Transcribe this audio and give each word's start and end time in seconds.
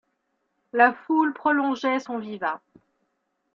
La 0.73 0.93
foule 0.93 1.31
prolongeait 1.31 1.99
son 1.99 2.17
vivat. 2.17 2.59